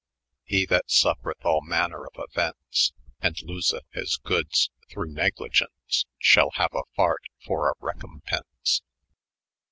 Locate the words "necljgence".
5.15-6.05